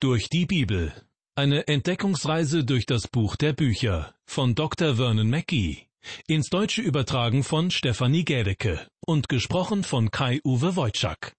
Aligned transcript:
Durch 0.00 0.28
die 0.28 0.46
Bibel. 0.46 0.92
Eine 1.34 1.66
Entdeckungsreise 1.66 2.64
durch 2.64 2.86
das 2.86 3.08
Buch 3.08 3.34
der 3.34 3.52
Bücher 3.52 4.14
von 4.26 4.54
Dr. 4.54 4.94
Vernon 4.94 5.28
Mackey. 5.28 5.88
Ins 6.28 6.50
Deutsche 6.50 6.82
übertragen 6.82 7.42
von 7.42 7.72
Stefanie 7.72 8.24
Gädecke 8.24 8.86
und 9.04 9.28
gesprochen 9.28 9.82
von 9.82 10.12
Kai-Uwe 10.12 10.76
Wojczak. 10.76 11.32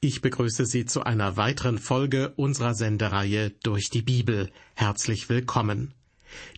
Ich 0.00 0.20
begrüße 0.20 0.64
Sie 0.64 0.84
zu 0.84 1.02
einer 1.02 1.36
weiteren 1.36 1.78
Folge 1.78 2.32
unserer 2.36 2.74
Sendereihe 2.74 3.50
Durch 3.64 3.90
die 3.90 4.02
Bibel. 4.02 4.52
Herzlich 4.76 5.28
willkommen. 5.28 5.92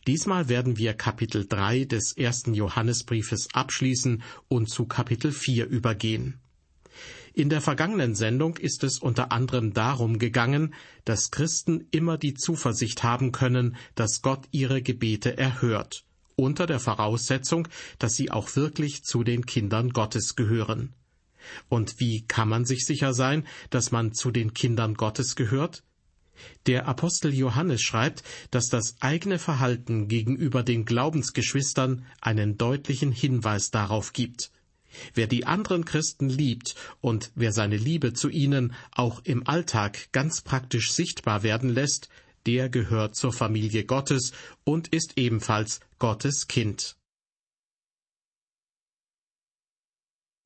Diesmal 0.07 0.51
werden 0.51 0.77
wir 0.77 0.93
Kapitel 0.93 1.47
3 1.49 1.87
des 1.87 2.15
ersten 2.19 2.53
Johannesbriefes 2.53 3.49
abschließen 3.55 4.23
und 4.49 4.69
zu 4.69 4.85
Kapitel 4.85 5.33
4 5.33 5.69
übergehen. 5.69 6.39
In 7.37 7.49
der 7.49 7.61
vergangenen 7.61 8.15
Sendung 8.15 8.57
ist 8.59 8.85
es 8.85 9.01
unter 9.01 9.33
anderem 9.33 9.75
darum 9.75 10.21
gegangen, 10.21 10.73
dass 11.05 11.33
Christen 11.33 11.89
immer 11.91 12.17
die 12.17 12.35
Zuversicht 12.35 13.03
haben 13.03 13.33
können, 13.33 13.75
dass 13.97 14.23
Gott 14.23 14.47
ihre 14.53 14.83
Gebete 14.83 15.37
erhört, 15.37 16.05
unter 16.37 16.67
der 16.67 16.79
Voraussetzung, 16.79 17.67
dass 17.99 18.15
sie 18.15 18.31
auch 18.31 18.55
wirklich 18.55 19.03
zu 19.03 19.25
den 19.25 19.47
Kindern 19.47 19.91
Gottes 19.91 20.37
gehören. 20.37 20.93
Und 21.69 21.99
wie 21.99 22.23
kann 22.23 22.49
man 22.49 22.65
sich 22.65 22.87
sicher 22.87 23.13
sein, 23.13 23.45
dass 23.69 23.91
man 23.91 24.13
zu 24.13 24.31
den 24.31 24.55
Kindern 24.55 24.95
Gottes 24.95 25.35
gehört? 25.35 25.83
Der 26.67 26.87
Apostel 26.87 27.35
Johannes 27.35 27.83
schreibt, 27.83 28.23
dass 28.53 28.69
das 28.69 28.95
eigene 29.01 29.41
Verhalten 29.41 30.07
gegenüber 30.07 30.63
den 30.63 30.85
Glaubensgeschwistern 30.85 32.07
einen 32.21 32.59
deutlichen 32.59 33.11
Hinweis 33.11 33.73
darauf 33.73 34.13
gibt. 34.13 34.53
Wer 35.15 35.27
die 35.27 35.47
anderen 35.47 35.85
Christen 35.85 36.29
liebt 36.29 36.75
und 37.01 37.31
wer 37.35 37.53
seine 37.53 37.77
Liebe 37.77 38.13
zu 38.13 38.29
ihnen 38.29 38.75
auch 38.93 39.21
im 39.25 39.47
Alltag 39.47 40.13
ganz 40.13 40.41
praktisch 40.41 40.93
sichtbar 40.93 41.43
werden 41.43 41.71
lässt, 41.71 42.09
der 42.47 42.69
gehört 42.69 43.17
zur 43.17 43.33
Familie 43.33 43.85
Gottes 43.85 44.33
und 44.65 44.89
ist 44.89 45.13
ebenfalls 45.17 45.81
Gottes 45.99 46.47
Kind. 46.49 46.97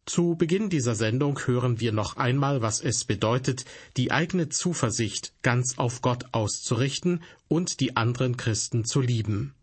Zu 0.08 0.36
Beginn 0.36 0.70
dieser 0.70 0.94
Sendung 0.94 1.38
hören 1.44 1.80
wir 1.80 1.92
noch 1.92 2.16
einmal, 2.16 2.62
was 2.62 2.80
es 2.80 3.04
bedeutet, 3.04 3.66
die 3.98 4.10
eigene 4.10 4.48
Zuversicht 4.48 5.34
ganz 5.42 5.76
auf 5.76 6.00
Gott 6.00 6.32
auszurichten 6.32 7.22
und 7.46 7.80
die 7.80 7.94
anderen 7.94 8.38
Christen 8.38 8.86
zu 8.86 9.02
lieben. 9.02 9.54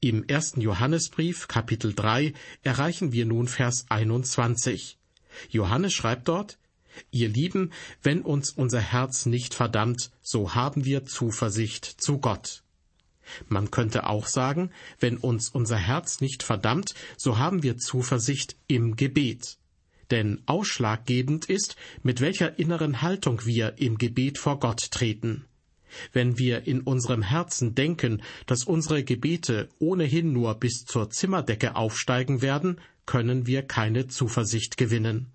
Im 0.00 0.24
ersten 0.24 0.60
Johannesbrief, 0.60 1.48
Kapitel 1.48 1.94
3, 1.94 2.34
erreichen 2.62 3.12
wir 3.12 3.26
nun 3.26 3.48
Vers 3.48 3.86
21. 3.88 4.98
Johannes 5.50 5.92
schreibt 5.92 6.28
dort, 6.28 6.58
Ihr 7.10 7.28
Lieben, 7.28 7.72
wenn 8.02 8.22
uns 8.22 8.50
unser 8.50 8.80
Herz 8.80 9.26
nicht 9.26 9.54
verdammt, 9.54 10.10
so 10.22 10.54
haben 10.54 10.84
wir 10.84 11.04
Zuversicht 11.04 11.84
zu 11.84 12.18
Gott. 12.18 12.62
Man 13.48 13.70
könnte 13.70 14.06
auch 14.06 14.26
sagen, 14.26 14.70
wenn 15.00 15.16
uns 15.16 15.48
unser 15.48 15.76
Herz 15.76 16.20
nicht 16.20 16.42
verdammt, 16.42 16.94
so 17.16 17.38
haben 17.38 17.62
wir 17.62 17.76
Zuversicht 17.76 18.56
im 18.66 18.96
Gebet. 18.96 19.58
Denn 20.10 20.42
ausschlaggebend 20.46 21.46
ist, 21.46 21.76
mit 22.02 22.20
welcher 22.20 22.58
inneren 22.58 23.02
Haltung 23.02 23.44
wir 23.44 23.78
im 23.78 23.98
Gebet 23.98 24.38
vor 24.38 24.60
Gott 24.60 24.90
treten. 24.90 25.44
Wenn 26.12 26.38
wir 26.38 26.66
in 26.66 26.80
unserem 26.80 27.22
Herzen 27.22 27.74
denken, 27.74 28.22
dass 28.46 28.64
unsere 28.64 29.04
Gebete 29.04 29.68
ohnehin 29.78 30.32
nur 30.32 30.54
bis 30.54 30.84
zur 30.84 31.10
Zimmerdecke 31.10 31.76
aufsteigen 31.76 32.42
werden, 32.42 32.80
können 33.06 33.46
wir 33.46 33.62
keine 33.62 34.08
Zuversicht 34.08 34.76
gewinnen. 34.76 35.26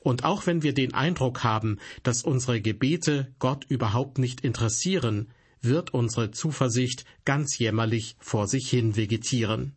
Und 0.00 0.24
auch 0.24 0.46
wenn 0.46 0.62
wir 0.62 0.74
den 0.74 0.94
Eindruck 0.94 1.44
haben, 1.44 1.78
dass 2.02 2.22
unsere 2.22 2.60
Gebete 2.60 3.32
Gott 3.38 3.64
überhaupt 3.68 4.18
nicht 4.18 4.42
interessieren, 4.42 5.28
wird 5.60 5.92
unsere 5.92 6.30
Zuversicht 6.30 7.04
ganz 7.24 7.58
jämmerlich 7.58 8.16
vor 8.18 8.46
sich 8.46 8.70
hin 8.70 8.96
vegetieren. 8.96 9.72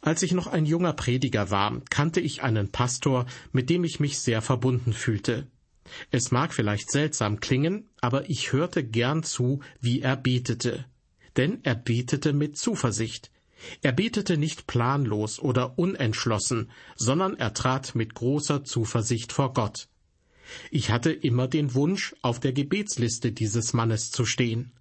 Als 0.00 0.22
ich 0.22 0.32
noch 0.32 0.48
ein 0.48 0.66
junger 0.66 0.94
Prediger 0.94 1.50
war, 1.50 1.80
kannte 1.88 2.20
ich 2.20 2.42
einen 2.42 2.72
Pastor, 2.72 3.26
mit 3.52 3.70
dem 3.70 3.84
ich 3.84 4.00
mich 4.00 4.18
sehr 4.18 4.42
verbunden 4.42 4.92
fühlte. 4.92 5.46
Es 6.10 6.30
mag 6.30 6.54
vielleicht 6.54 6.90
seltsam 6.90 7.40
klingen, 7.40 7.88
aber 8.00 8.28
ich 8.30 8.52
hörte 8.52 8.84
gern 8.84 9.22
zu, 9.22 9.60
wie 9.80 10.00
er 10.00 10.16
betete. 10.16 10.84
Denn 11.36 11.60
er 11.62 11.74
betete 11.74 12.32
mit 12.32 12.56
Zuversicht. 12.56 13.30
Er 13.80 13.92
betete 13.92 14.36
nicht 14.36 14.66
planlos 14.66 15.38
oder 15.38 15.78
unentschlossen, 15.78 16.70
sondern 16.96 17.36
er 17.36 17.54
trat 17.54 17.94
mit 17.94 18.14
großer 18.14 18.64
Zuversicht 18.64 19.32
vor 19.32 19.52
Gott. 19.52 19.88
Ich 20.70 20.90
hatte 20.90 21.12
immer 21.12 21.48
den 21.48 21.74
Wunsch, 21.74 22.14
auf 22.22 22.40
der 22.40 22.52
Gebetsliste 22.52 23.32
dieses 23.32 23.72
Mannes 23.72 24.10
zu 24.10 24.24
stehen. 24.26 24.72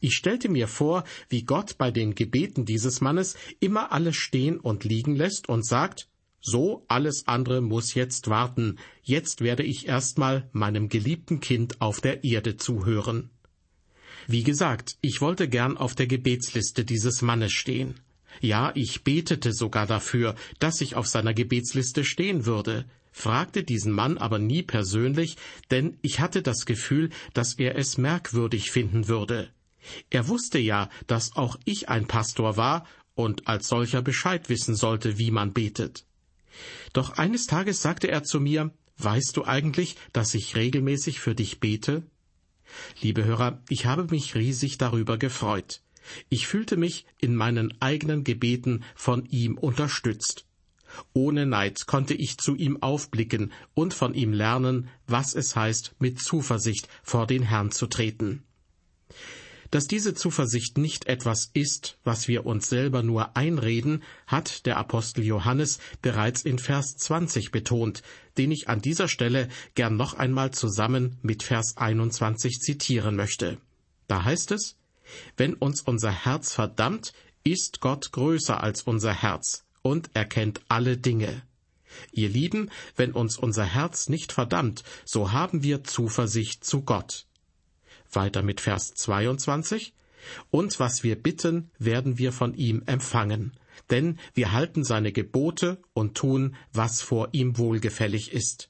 Ich 0.00 0.14
stellte 0.14 0.48
mir 0.48 0.68
vor, 0.68 1.04
wie 1.28 1.44
Gott 1.44 1.78
bei 1.78 1.90
den 1.90 2.14
Gebeten 2.14 2.64
dieses 2.64 3.00
Mannes 3.00 3.36
immer 3.60 3.92
alles 3.92 4.16
stehen 4.16 4.58
und 4.60 4.84
liegen 4.84 5.16
lässt 5.16 5.48
und 5.48 5.66
sagt, 5.66 6.08
so 6.42 6.84
alles 6.88 7.28
andere 7.28 7.60
muss 7.60 7.94
jetzt 7.94 8.28
warten, 8.28 8.76
jetzt 9.02 9.40
werde 9.40 9.62
ich 9.62 9.86
erstmal 9.86 10.50
meinem 10.52 10.88
geliebten 10.88 11.40
Kind 11.40 11.80
auf 11.80 12.00
der 12.00 12.24
Erde 12.24 12.56
zuhören. 12.56 13.30
Wie 14.26 14.42
gesagt, 14.42 14.98
ich 15.00 15.20
wollte 15.20 15.48
gern 15.48 15.76
auf 15.76 15.94
der 15.94 16.06
Gebetsliste 16.06 16.84
dieses 16.84 17.22
Mannes 17.22 17.52
stehen. 17.52 17.94
Ja, 18.40 18.72
ich 18.74 19.04
betete 19.04 19.52
sogar 19.52 19.86
dafür, 19.86 20.34
dass 20.58 20.80
ich 20.80 20.96
auf 20.96 21.06
seiner 21.06 21.34
Gebetsliste 21.34 22.04
stehen 22.04 22.44
würde, 22.44 22.86
fragte 23.12 23.62
diesen 23.62 23.92
Mann 23.92 24.18
aber 24.18 24.38
nie 24.38 24.62
persönlich, 24.62 25.36
denn 25.70 25.98
ich 26.02 26.18
hatte 26.18 26.42
das 26.42 26.66
Gefühl, 26.66 27.10
dass 27.34 27.54
er 27.54 27.76
es 27.76 27.98
merkwürdig 27.98 28.70
finden 28.70 29.06
würde. 29.06 29.50
Er 30.10 30.28
wusste 30.28 30.58
ja, 30.58 30.88
dass 31.06 31.36
auch 31.36 31.56
ich 31.64 31.88
ein 31.88 32.06
Pastor 32.06 32.56
war 32.56 32.86
und 33.14 33.46
als 33.46 33.68
solcher 33.68 34.02
Bescheid 34.02 34.48
wissen 34.48 34.74
sollte, 34.74 35.18
wie 35.18 35.30
man 35.30 35.52
betet. 35.52 36.04
Doch 36.92 37.18
eines 37.18 37.46
Tages 37.46 37.82
sagte 37.82 38.08
er 38.08 38.24
zu 38.24 38.40
mir, 38.40 38.72
Weißt 38.98 39.36
du 39.36 39.44
eigentlich, 39.44 39.96
dass 40.12 40.34
ich 40.34 40.54
regelmäßig 40.54 41.18
für 41.18 41.34
dich 41.34 41.58
bete? 41.58 42.04
Liebe 43.00 43.24
Hörer, 43.24 43.60
ich 43.68 43.86
habe 43.86 44.06
mich 44.10 44.34
riesig 44.34 44.78
darüber 44.78 45.18
gefreut. 45.18 45.82
Ich 46.28 46.46
fühlte 46.46 46.76
mich 46.76 47.06
in 47.18 47.34
meinen 47.34 47.74
eigenen 47.80 48.22
Gebeten 48.22 48.84
von 48.94 49.26
ihm 49.26 49.58
unterstützt. 49.58 50.46
Ohne 51.14 51.46
Neid 51.46 51.86
konnte 51.86 52.14
ich 52.14 52.38
zu 52.38 52.54
ihm 52.54 52.82
aufblicken 52.82 53.52
und 53.74 53.94
von 53.94 54.14
ihm 54.14 54.32
lernen, 54.32 54.88
was 55.06 55.34
es 55.34 55.56
heißt, 55.56 55.96
mit 55.98 56.20
Zuversicht 56.20 56.88
vor 57.02 57.26
den 57.26 57.42
Herrn 57.42 57.70
zu 57.70 57.86
treten. 57.86 58.44
Dass 59.72 59.86
diese 59.86 60.12
Zuversicht 60.12 60.76
nicht 60.76 61.06
etwas 61.06 61.50
ist, 61.54 61.96
was 62.04 62.28
wir 62.28 62.44
uns 62.44 62.68
selber 62.68 63.02
nur 63.02 63.38
einreden, 63.38 64.02
hat 64.26 64.66
der 64.66 64.76
Apostel 64.76 65.24
Johannes 65.24 65.78
bereits 66.02 66.42
in 66.42 66.58
Vers 66.58 66.98
20 66.98 67.52
betont, 67.52 68.02
den 68.36 68.50
ich 68.50 68.68
an 68.68 68.82
dieser 68.82 69.08
Stelle 69.08 69.48
gern 69.74 69.96
noch 69.96 70.12
einmal 70.12 70.50
zusammen 70.50 71.16
mit 71.22 71.42
Vers 71.42 71.78
21 71.78 72.60
zitieren 72.60 73.16
möchte. 73.16 73.56
Da 74.08 74.24
heißt 74.24 74.50
es, 74.50 74.76
wenn 75.38 75.54
uns 75.54 75.80
unser 75.80 76.12
Herz 76.12 76.52
verdammt, 76.52 77.14
ist 77.42 77.80
Gott 77.80 78.12
größer 78.12 78.62
als 78.62 78.82
unser 78.82 79.14
Herz 79.14 79.64
und 79.80 80.10
erkennt 80.12 80.60
alle 80.68 80.98
Dinge. 80.98 81.40
Ihr 82.12 82.28
Lieben, 82.28 82.68
wenn 82.96 83.12
uns 83.12 83.38
unser 83.38 83.64
Herz 83.64 84.10
nicht 84.10 84.32
verdammt, 84.32 84.84
so 85.06 85.32
haben 85.32 85.62
wir 85.62 85.82
Zuversicht 85.82 86.62
zu 86.62 86.82
Gott. 86.82 87.24
Weiter 88.14 88.42
mit 88.42 88.60
Vers 88.60 88.94
22. 88.94 89.94
Und 90.50 90.78
was 90.78 91.02
wir 91.02 91.16
bitten, 91.16 91.70
werden 91.78 92.18
wir 92.18 92.32
von 92.32 92.54
ihm 92.54 92.82
empfangen, 92.86 93.52
denn 93.90 94.18
wir 94.34 94.52
halten 94.52 94.84
seine 94.84 95.12
Gebote 95.12 95.82
und 95.94 96.16
tun, 96.16 96.54
was 96.72 97.02
vor 97.02 97.30
ihm 97.32 97.58
wohlgefällig 97.58 98.32
ist. 98.32 98.68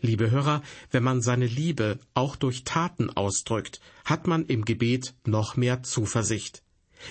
Liebe 0.00 0.30
Hörer, 0.30 0.62
wenn 0.90 1.02
man 1.02 1.22
seine 1.22 1.46
Liebe 1.46 1.98
auch 2.14 2.36
durch 2.36 2.64
Taten 2.64 3.10
ausdrückt, 3.10 3.80
hat 4.04 4.26
man 4.26 4.46
im 4.46 4.64
Gebet 4.64 5.14
noch 5.24 5.56
mehr 5.56 5.82
Zuversicht. 5.82 6.62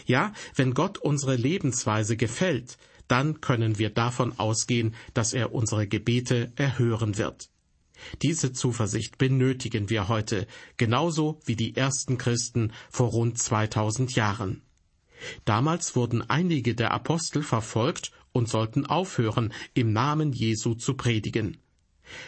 Ja, 0.06 0.34
wenn 0.56 0.74
Gott 0.74 0.98
unsere 0.98 1.36
Lebensweise 1.36 2.18
gefällt, 2.18 2.78
dann 3.08 3.40
können 3.40 3.78
wir 3.78 3.90
davon 3.90 4.38
ausgehen, 4.38 4.96
dass 5.14 5.34
er 5.34 5.54
unsere 5.54 5.88
Gebete 5.88 6.52
erhören 6.56 7.18
wird. 7.18 7.50
Diese 8.22 8.54
Zuversicht 8.54 9.18
benötigen 9.18 9.90
wir 9.90 10.08
heute, 10.08 10.48
genauso 10.78 11.40
wie 11.46 11.56
die 11.56 11.76
ersten 11.76 12.18
Christen 12.18 12.72
vor 12.90 13.10
rund 13.10 13.38
2000 13.38 14.16
Jahren. 14.16 14.62
Damals 15.46 15.96
wurden 15.96 16.22
einige 16.30 16.76
der 16.76 16.92
Apostel 16.92 17.42
verfolgt 17.44 18.12
und 18.32 18.50
sollten 18.50 18.86
aufhören, 18.86 19.54
im 19.74 19.92
Namen 19.92 20.32
Jesu 20.32 20.76
zu 20.76 20.94
predigen. 20.94 21.58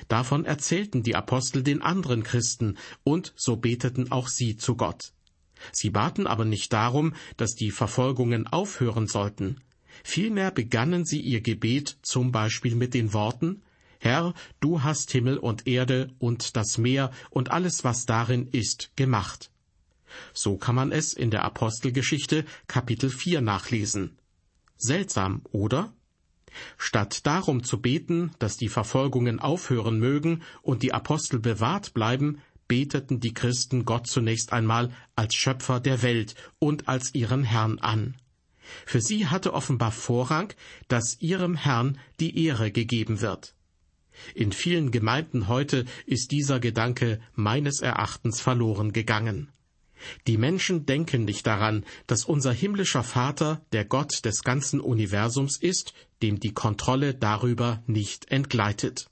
Davon 0.07 0.43
erzählten 0.45 1.03
die 1.03 1.15
Apostel 1.15 1.63
den 1.63 1.81
anderen 1.81 2.23
Christen, 2.23 2.77
und 3.03 3.33
so 3.35 3.55
beteten 3.55 4.11
auch 4.11 4.27
sie 4.27 4.57
zu 4.57 4.75
Gott. 4.75 5.13
Sie 5.71 5.89
baten 5.89 6.27
aber 6.27 6.45
nicht 6.45 6.73
darum, 6.73 7.13
dass 7.37 7.53
die 7.53 7.71
Verfolgungen 7.71 8.47
aufhören 8.47 9.07
sollten. 9.07 9.61
Vielmehr 10.03 10.51
begannen 10.51 11.05
sie 11.05 11.19
ihr 11.19 11.41
Gebet 11.41 11.97
zum 12.01 12.31
Beispiel 12.31 12.75
mit 12.75 12.93
den 12.93 13.13
Worten 13.13 13.61
Herr, 13.99 14.33
du 14.61 14.81
hast 14.81 15.11
Himmel 15.11 15.37
und 15.37 15.67
Erde 15.67 16.09
und 16.19 16.55
das 16.55 16.77
Meer 16.77 17.11
und 17.29 17.51
alles, 17.51 17.83
was 17.83 18.05
darin 18.05 18.47
ist, 18.47 18.91
gemacht. 18.95 19.51
So 20.33 20.57
kann 20.57 20.75
man 20.75 20.91
es 20.91 21.13
in 21.13 21.31
der 21.31 21.43
Apostelgeschichte 21.43 22.45
Kapitel 22.67 23.09
4 23.09 23.41
nachlesen. 23.41 24.17
Seltsam, 24.77 25.41
oder? 25.51 25.93
Statt 26.77 27.25
darum 27.27 27.63
zu 27.63 27.81
beten, 27.81 28.31
dass 28.39 28.57
die 28.57 28.69
Verfolgungen 28.69 29.39
aufhören 29.39 29.99
mögen 29.99 30.43
und 30.61 30.81
die 30.81 30.93
Apostel 30.93 31.39
bewahrt 31.39 31.93
bleiben, 31.93 32.41
beteten 32.69 33.19
die 33.19 33.33
Christen 33.33 33.83
Gott 33.83 34.07
zunächst 34.07 34.53
einmal 34.53 34.91
als 35.15 35.35
Schöpfer 35.35 35.81
der 35.81 36.01
Welt 36.01 36.35
und 36.57 36.87
als 36.87 37.13
ihren 37.13 37.43
Herrn 37.43 37.79
an. 37.79 38.15
Für 38.85 39.01
sie 39.01 39.27
hatte 39.27 39.53
offenbar 39.53 39.91
Vorrang, 39.91 40.53
dass 40.87 41.19
ihrem 41.19 41.55
Herrn 41.55 41.99
die 42.19 42.45
Ehre 42.45 42.71
gegeben 42.71 43.19
wird. 43.19 43.55
In 44.35 44.51
vielen 44.51 44.91
Gemeinden 44.91 45.47
heute 45.47 45.85
ist 46.05 46.31
dieser 46.31 46.59
Gedanke 46.59 47.19
meines 47.35 47.81
Erachtens 47.81 48.41
verloren 48.41 48.93
gegangen. 48.93 49.51
Die 50.27 50.37
Menschen 50.37 50.85
denken 50.85 51.25
nicht 51.25 51.45
daran, 51.45 51.85
dass 52.07 52.25
unser 52.25 52.53
himmlischer 52.53 53.03
Vater 53.03 53.61
der 53.71 53.85
Gott 53.85 54.23
des 54.25 54.43
ganzen 54.43 54.79
Universums 54.79 55.57
ist, 55.57 55.93
dem 56.21 56.39
die 56.39 56.53
Kontrolle 56.53 57.13
darüber 57.13 57.83
nicht 57.85 58.31
entgleitet. 58.31 59.09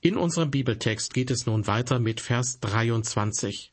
In 0.00 0.16
unserem 0.16 0.50
Bibeltext 0.50 1.12
geht 1.12 1.30
es 1.30 1.46
nun 1.46 1.66
weiter 1.66 1.98
mit 1.98 2.20
Vers 2.20 2.58
23. 2.60 3.72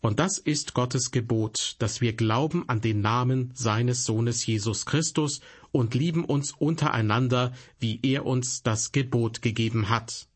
Und 0.00 0.18
das 0.18 0.38
ist 0.38 0.74
Gottes 0.74 1.10
Gebot, 1.10 1.76
dass 1.78 2.00
wir 2.00 2.12
glauben 2.12 2.68
an 2.68 2.80
den 2.80 3.00
Namen 3.00 3.52
seines 3.54 4.04
Sohnes 4.04 4.44
Jesus 4.44 4.84
Christus 4.84 5.40
und 5.72 5.94
lieben 5.94 6.24
uns 6.24 6.52
untereinander, 6.52 7.52
wie 7.78 8.00
er 8.02 8.26
uns 8.26 8.62
das 8.62 8.92
Gebot 8.92 9.42
gegeben 9.42 9.88
hat. 9.88 10.26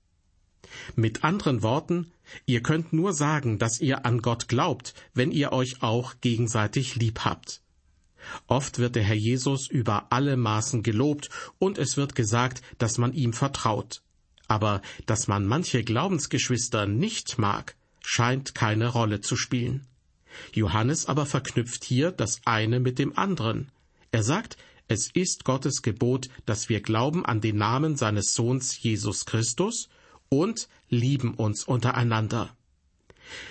Mit 0.97 1.25
anderen 1.25 1.63
Worten, 1.63 2.13
ihr 2.47 2.63
könnt 2.63 2.93
nur 2.93 3.13
sagen, 3.13 3.59
dass 3.59 3.81
ihr 3.81 4.07
an 4.07 4.23
Gott 4.23 4.49
glaubt, 4.49 4.95
wenn 5.15 5.31
ihr 5.31 5.53
euch 5.53 5.83
auch 5.83 6.15
gegenseitig 6.21 6.97
lieb 6.97 7.21
habt. 7.21 7.61
Oft 8.47 8.79
wird 8.79 8.97
der 8.97 9.03
Herr 9.03 9.17
Jesus 9.17 9.69
über 9.69 10.07
alle 10.11 10.37
Maßen 10.37 10.83
gelobt 10.83 11.29
und 11.59 11.79
es 11.79 11.97
wird 11.97 12.15
gesagt, 12.15 12.63
dass 12.79 12.99
man 12.99 13.13
ihm 13.13 13.33
vertraut. 13.33 14.03
Aber 14.47 14.83
dass 15.07 15.29
man 15.29 15.47
manche 15.47 15.85
Glaubensgeschwister 15.85 16.87
nicht 16.87 17.39
mag, 17.39 17.77
scheint 18.05 18.55
keine 18.55 18.89
Rolle 18.89 19.21
zu 19.21 19.37
spielen. 19.37 19.87
Johannes 20.53 21.07
aber 21.07 21.27
verknüpft 21.27 21.85
hier 21.85 22.13
das 22.13 22.41
eine 22.45 22.81
mit 22.81 22.99
dem 22.99 23.17
anderen. 23.17 23.71
Er 24.13 24.23
sagt, 24.23 24.57
es 24.87 25.11
ist 25.11 25.45
Gottes 25.45 25.83
Gebot, 25.83 26.29
dass 26.45 26.69
wir 26.69 26.81
glauben 26.81 27.25
an 27.25 27.41
den 27.41 27.57
Namen 27.57 27.97
seines 27.97 28.35
Sohns 28.35 28.81
Jesus 28.81 29.25
Christus 29.25 29.89
und 30.29 30.69
lieben 30.91 31.35
uns 31.35 31.65
untereinander. 31.65 32.55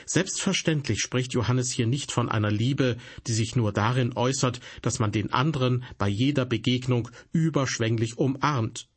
Selbstverständlich 0.05 0.99
spricht 0.99 1.33
Johannes 1.33 1.71
hier 1.71 1.87
nicht 1.87 2.11
von 2.11 2.29
einer 2.29 2.51
Liebe, 2.51 2.97
die 3.25 3.33
sich 3.33 3.55
nur 3.55 3.71
darin 3.71 4.15
äußert, 4.15 4.59
dass 4.83 4.99
man 4.99 5.11
den 5.11 5.33
anderen 5.33 5.83
bei 5.97 6.07
jeder 6.07 6.45
Begegnung 6.45 7.09
überschwänglich 7.31 8.19
umarmt. 8.19 8.87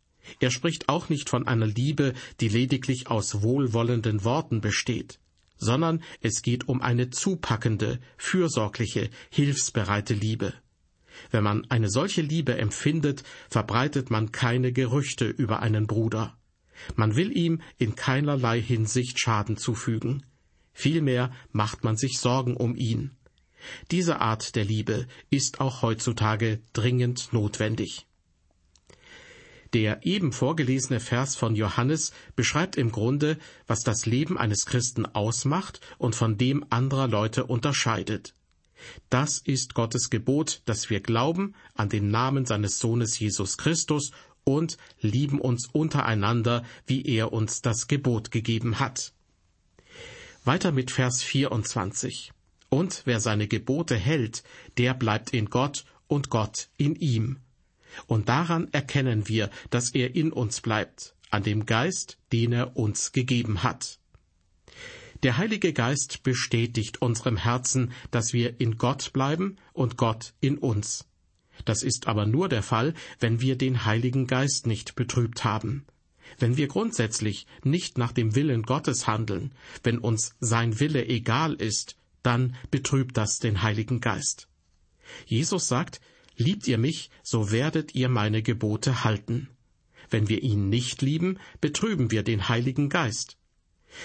Er 0.41 0.51
spricht 0.51 0.91
auch 0.91 1.09
nicht 1.09 1.31
von 1.31 1.47
einer 1.47 1.67
Liebe, 1.67 2.13
die 2.41 2.49
lediglich 2.49 3.09
aus 3.09 3.43
wohlwollenden 3.43 4.25
Worten 4.25 4.61
besteht, 4.61 5.19
sondern 5.57 6.03
es 6.21 6.43
geht 6.43 6.69
um 6.69 6.83
eine 6.83 7.11
zupackende, 7.11 8.01
fürsorgliche, 8.17 9.11
hilfsbereite 9.31 10.15
Liebe. 10.15 10.55
Wenn 11.31 11.45
man 11.45 11.65
eine 11.71 11.89
solche 11.89 12.23
Liebe 12.23 12.57
empfindet, 12.59 13.23
verbreitet 13.49 14.11
man 14.11 14.33
keine 14.33 14.73
Gerüchte 14.73 15.27
über 15.27 15.61
einen 15.61 15.87
Bruder. 15.87 16.37
Man 16.95 17.17
will 17.17 17.37
ihm 17.37 17.63
in 17.79 17.95
keinerlei 17.95 18.61
Hinsicht 18.61 19.19
Schaden 19.19 19.57
zufügen. 19.57 20.25
Vielmehr 20.73 21.33
macht 21.53 21.85
man 21.85 21.97
sich 21.97 22.19
Sorgen 22.19 22.57
um 22.57 22.77
ihn. 22.77 23.13
Diese 23.91 24.21
Art 24.21 24.55
der 24.55 24.65
Liebe 24.65 25.07
ist 25.31 25.61
auch 25.61 25.83
heutzutage 25.83 26.61
dringend 26.73 27.33
notwendig. 27.33 28.07
Der 29.77 30.07
eben 30.07 30.33
vorgelesene 30.33 31.01
Vers 31.01 31.37
von 31.37 31.55
Johannes 31.55 32.13
beschreibt 32.35 32.79
im 32.79 32.91
Grunde, 32.91 33.37
was 33.67 33.83
das 33.83 34.07
Leben 34.07 34.39
eines 34.39 34.65
Christen 34.65 35.05
ausmacht 35.05 35.83
und 35.99 36.15
von 36.15 36.39
dem 36.39 36.65
anderer 36.71 37.09
Leute 37.09 37.45
unterscheidet. 37.45 38.33
Das 39.11 39.37
ist 39.39 39.75
Gottes 39.75 40.09
Gebot, 40.09 40.63
dass 40.65 40.89
wir 40.89 41.01
glauben 41.01 41.55
an 41.75 41.91
den 41.91 42.11
Namen 42.11 42.47
seines 42.47 42.79
Sohnes 42.79 43.19
Jesus 43.19 43.59
Christus 43.59 44.13
und 44.45 44.79
lieben 45.03 45.43
uns 45.43 45.69
untereinander, 45.71 46.65
wie 46.87 47.05
er 47.05 47.35
uns 47.35 47.61
das 47.61 47.87
Gebot 47.87 48.31
gegeben 48.31 48.81
hat. 48.81 49.13
Weiter 50.47 50.73
mit 50.73 50.91
Vers 50.91 51.23
24. 51.23 52.33
Und 52.71 53.03
wer 53.05 53.21
seine 53.21 53.47
Gebote 53.47 53.97
hält, 53.97 54.43
der 54.79 54.95
bleibt 54.95 55.35
in 55.35 55.51
Gott 55.51 55.85
und 56.07 56.31
Gott 56.31 56.69
in 56.79 56.95
ihm. 56.95 57.41
Und 58.07 58.29
daran 58.29 58.69
erkennen 58.73 59.29
wir, 59.29 59.51
dass 59.71 59.91
er 59.91 60.15
in 60.15 60.33
uns 60.33 60.61
bleibt, 60.61 61.15
an 61.31 61.43
dem 61.43 61.67
Geist, 61.67 62.19
den 62.33 62.53
er 62.53 62.77
uns 62.77 63.13
gegeben 63.13 63.63
hat. 63.63 63.99
Der 65.23 65.39
Heilige 65.39 65.73
Geist 65.73 66.23
bestätigt 66.23 67.01
unserem 67.01 67.37
Herzen, 67.37 67.93
dass 68.11 68.33
wir 68.33 68.61
in 68.61 68.77
Gott 68.77 69.13
bleiben 69.13 69.57
und 69.73 69.97
Gott 69.97 70.35
in 70.41 70.59
uns. 70.59 71.07
Das 71.65 71.83
ist 71.83 72.07
aber 72.07 72.27
nur 72.27 72.49
der 72.49 72.63
Fall, 72.63 72.93
wenn 73.19 73.41
wir 73.41 73.57
den 73.57 73.87
Heiligen 73.87 74.27
Geist 74.27 74.67
nicht 74.67 74.95
betrübt 74.95 75.43
haben. 75.43 75.87
Wenn 76.39 76.57
wir 76.57 76.69
grundsätzlich 76.69 77.47
nicht 77.65 77.99
nach 77.99 78.13
dem 78.13 78.35
Willen 78.35 78.63
Gottes 78.63 79.07
handeln, 79.07 79.53
wenn 79.83 79.99
uns 79.99 80.35
sein 80.41 80.81
Wille 80.81 81.07
egal 81.07 81.55
ist, 81.55 81.97
dann 82.23 82.57
betrübt 82.71 83.17
das 83.17 83.39
den 83.39 83.63
Heiligen 83.63 84.01
Geist. 84.01 84.49
Jesus 85.25 85.69
sagt, 85.69 86.01
Liebt 86.37 86.69
ihr 86.69 86.79
mich, 86.79 87.11
so 87.23 87.51
werdet 87.51 87.95
ihr 87.95 88.09
meine 88.09 88.43
Gebote 88.43 89.05
halten. 89.05 89.49
Wenn 90.11 90.29
wir 90.29 90.43
ihn 90.43 90.69
nicht 90.69 91.03
lieben, 91.03 91.39
betrüben 91.61 92.11
wir 92.11 92.23
den 92.23 92.49
Heiligen 92.49 92.89
Geist. 92.89 93.37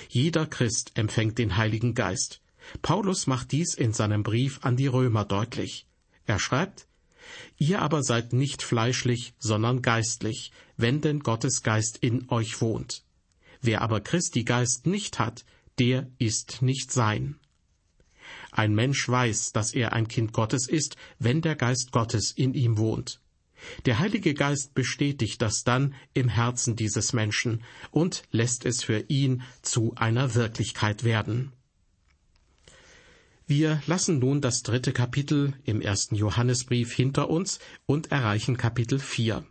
Jeder 0.10 0.46
Christ 0.46 0.92
empfängt 0.96 1.38
den 1.38 1.58
Heiligen 1.58 1.94
Geist. 1.94 2.42
Paulus 2.82 3.28
macht 3.28 3.52
dies 3.52 3.74
in 3.74 3.94
seinem 3.94 4.24
Brief 4.24 4.60
an 4.62 4.78
die 4.78 4.88
Römer 4.88 5.26
deutlich. 5.26 5.88
Er 6.26 6.40
schreibt, 6.40 6.88
Ihr 7.58 7.82
aber 7.82 8.04
seid 8.04 8.34
nicht 8.34 8.64
fleischlich, 8.64 9.34
sondern 9.38 9.82
geistlich, 9.82 10.52
wenn 10.78 11.02
denn 11.02 11.20
Gottes 11.20 11.64
Geist 11.64 11.98
in 11.98 12.30
euch 12.30 12.62
wohnt. 12.62 13.04
Wer 13.62 13.82
aber 13.82 14.02
Christi 14.02 14.44
Geist 14.44 14.88
nicht 14.88 15.20
hat, 15.20 15.46
der 15.78 16.08
ist 16.18 16.62
nicht 16.62 16.92
sein. 16.92 17.40
Ein 18.52 18.76
Mensch 18.76 19.08
weiß, 19.08 19.54
dass 19.54 19.74
er 19.74 19.94
ein 19.94 20.08
Kind 20.08 20.34
Gottes 20.34 20.68
ist, 20.68 20.98
wenn 21.20 21.42
der 21.42 21.56
Geist 21.56 21.92
Gottes 21.92 22.32
in 22.32 22.54
ihm 22.54 22.78
wohnt. 22.78 23.22
Der 23.86 24.00
Heilige 24.00 24.34
Geist 24.34 24.74
bestätigt 24.74 25.42
das 25.42 25.64
dann 25.64 25.94
im 26.14 26.30
Herzen 26.30 26.76
dieses 26.76 27.14
Menschen 27.14 27.64
und 27.92 28.24
lässt 28.32 28.66
es 28.66 28.84
für 28.84 29.06
ihn 29.08 29.44
zu 29.62 29.94
einer 29.96 30.36
Wirklichkeit 30.36 31.04
werden. 31.04 31.54
Wir 33.48 33.82
lassen 33.86 34.20
nun 34.20 34.42
das 34.42 34.64
dritte 34.64 34.94
Kapitel 34.94 35.54
im 35.64 35.82
ersten 35.82 36.16
Johannesbrief 36.16 36.94
hinter 36.94 37.30
uns 37.30 37.60
und 37.86 38.12
erreichen 38.12 38.58
Kapitel 38.58 38.98
vier. 38.98 39.46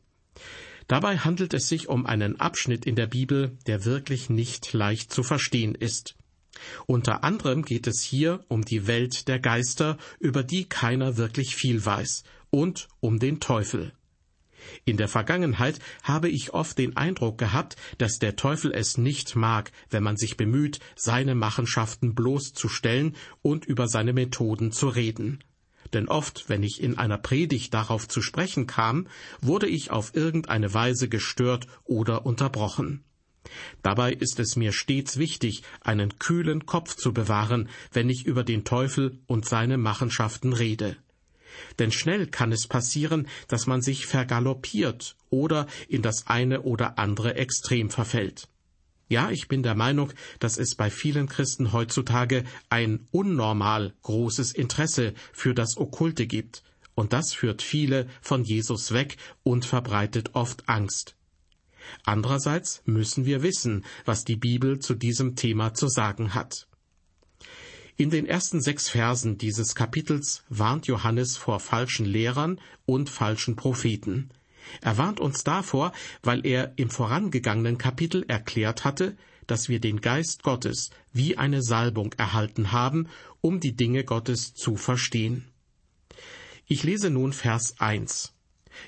Dabei 0.89 1.19
handelt 1.19 1.55
es 1.55 1.69
sich 1.69 1.89
um 1.89 2.07
einen 2.07 2.41
Abschnitt 2.41 2.87
in 2.87 2.97
der 2.97 3.07
Bibel, 3.07 3.57
der 3.67 3.85
wirklich 3.85 4.31
nicht 4.31 4.73
leicht 4.73 5.13
zu 5.13 5.23
verstehen 5.23 5.75
ist. 5.75 6.17
Unter 6.87 7.25
anderem 7.25 7.65
geht 7.65 7.87
es 7.87 8.03
hier 8.03 8.45
um 8.49 8.65
die 8.65 8.87
Welt 8.87 9.29
der 9.29 9.39
Geister, 9.39 9.99
über 10.19 10.43
die 10.43 10.69
keiner 10.69 11.17
wirklich 11.17 11.55
viel 11.55 11.85
weiß, 11.85 12.25
und 12.51 12.89
um 13.01 13.19
den 13.19 13.41
Teufel. 13.41 13.93
In 14.85 14.97
der 14.97 15.09
Vergangenheit 15.09 15.79
habe 16.03 16.29
ich 16.29 16.53
oft 16.53 16.77
den 16.79 16.97
Eindruck 16.97 17.39
gehabt, 17.39 17.77
dass 17.99 18.19
der 18.19 18.37
Teufel 18.37 18.73
es 18.73 18.99
nicht 18.99 19.37
mag, 19.37 19.73
wenn 19.89 20.03
man 20.03 20.17
sich 20.17 20.37
bemüht, 20.37 20.81
seine 20.97 21.35
Machenschaften 21.35 22.15
bloßzustellen 22.15 23.17
und 23.43 23.65
über 23.65 23.89
seine 23.89 24.13
Methoden 24.13 24.73
zu 24.73 24.89
reden. 24.89 25.43
Denn 25.93 26.09
oft, 26.09 26.49
wenn 26.49 26.63
ich 26.63 26.81
in 26.81 26.99
einer 26.99 27.19
Predigt 27.19 27.75
darauf 27.75 28.07
zu 28.07 28.23
sprechen 28.23 28.67
kam, 28.67 29.09
wurde 29.41 29.67
ich 29.67 29.91
auf 29.91 30.15
irgendeine 30.15 30.73
Weise 30.73 31.09
gestört 31.09 31.67
oder 31.85 32.27
unterbrochen. 32.27 33.03
Dabei 33.83 34.13
ist 34.13 34.39
es 34.41 34.57
mir 34.57 34.73
stets 34.73 35.17
wichtig, 35.17 35.63
einen 35.81 36.19
kühlen 36.19 36.67
Kopf 36.67 36.95
zu 36.95 37.13
bewahren, 37.13 37.69
wenn 37.93 38.09
ich 38.09 38.27
über 38.27 38.45
den 38.45 38.65
Teufel 38.65 39.19
und 39.27 39.47
seine 39.47 39.79
Machenschaften 39.79 40.53
rede. 40.53 40.97
Denn 41.79 41.93
schnell 41.93 42.27
kann 42.27 42.53
es 42.53 42.67
passieren, 42.67 43.27
dass 43.49 43.67
man 43.67 43.83
sich 43.83 44.07
vergaloppiert 44.07 45.17
oder 45.31 45.67
in 45.89 46.03
das 46.03 46.27
eine 46.27 46.63
oder 46.63 46.99
andere 46.99 47.35
Extrem 47.35 47.91
verfällt. 47.91 48.49
Ja, 49.09 49.31
ich 49.31 49.49
bin 49.49 49.65
der 49.65 49.75
Meinung, 49.75 50.13
dass 50.39 50.57
es 50.57 50.77
bei 50.77 50.89
vielen 50.89 51.29
Christen 51.29 51.73
heutzutage 51.73 52.45
ein 52.69 53.09
unnormal 53.11 53.93
großes 54.03 54.53
Interesse 54.53 55.15
für 55.33 55.53
das 55.53 55.77
Okkulte 55.77 56.29
gibt, 56.29 56.63
und 56.95 57.13
das 57.13 57.33
führt 57.33 57.63
viele 57.63 58.07
von 58.21 58.45
Jesus 58.45 58.93
weg 58.93 59.17
und 59.43 59.65
verbreitet 59.65 60.35
oft 60.35 60.69
Angst. 60.69 61.17
Andererseits 62.05 62.83
müssen 62.85 63.25
wir 63.27 63.43
wissen, 63.43 63.85
was 64.05 64.25
die 64.25 64.37
Bibel 64.37 64.79
zu 64.79 64.95
diesem 64.95 65.37
Thema 65.37 65.75
zu 65.75 65.89
sagen 65.89 66.35
hat. 66.35 66.67
In 67.97 68.09
den 68.09 68.27
ersten 68.27 68.63
sechs 68.63 68.89
Versen 68.89 69.37
dieses 69.37 69.75
Kapitels 69.75 70.43
warnt 70.49 70.87
Johannes 70.87 71.37
vor 71.37 71.61
falschen 71.61 72.07
Lehrern 72.07 72.59
und 72.87 73.11
falschen 73.11 73.57
Propheten. 73.57 74.31
Er 74.81 74.97
warnt 74.99 75.21
uns 75.21 75.45
davor, 75.45 75.93
weil 76.23 76.47
er 76.47 76.73
im 76.77 76.91
vorangegangenen 76.91 77.77
Kapitel 77.77 78.25
erklärt 78.27 78.85
hatte, 78.85 79.17
dass 79.47 79.69
wir 79.69 79.81
den 79.81 80.01
Geist 80.01 80.43
Gottes 80.45 80.91
wie 81.13 81.37
eine 81.37 81.63
Salbung 81.63 82.13
erhalten 82.15 82.73
haben, 82.73 83.09
um 83.41 83.61
die 83.61 83.75
Dinge 83.75 84.05
Gottes 84.05 84.55
zu 84.55 84.77
verstehen. 84.77 85.45
Ich 86.67 86.85
lese 86.85 87.11
nun 87.11 87.33
Vers 87.33 87.81
1. 87.81 88.33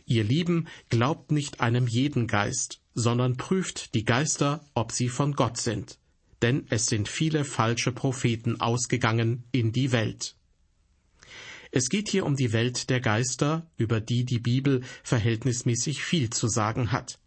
Ihr 0.06 0.25
Lieben, 0.25 0.68
glaubt 0.88 1.32
nicht 1.32 1.61
einem 1.61 1.88
jeden 1.88 2.28
Geist, 2.28 2.80
sondern 2.94 3.37
prüft 3.37 3.94
die 3.94 4.04
Geister, 4.04 4.64
ob 4.75 4.92
sie 4.92 5.08
von 5.08 5.32
Gott 5.32 5.58
sind. 5.58 5.99
Denn 6.42 6.66
es 6.70 6.87
sind 6.87 7.08
viele 7.08 7.44
falsche 7.44 7.92
Propheten 7.92 8.61
ausgegangen 8.61 9.44
in 9.52 9.72
die 9.72 9.92
Welt. 9.92 10.37
Es 11.70 11.88
geht 11.88 12.08
hier 12.08 12.26
um 12.26 12.37
die 12.37 12.52
Welt 12.52 12.90
der 12.90 13.00
Geister, 13.00 13.66
über 13.76 14.00
die 14.00 14.25
die 14.25 14.40
Bibel 14.40 14.82
verhältnismäßig 15.02 16.04
viel 16.04 16.28
zu 16.28 16.49
sagen 16.49 16.92
hat. 16.92 17.18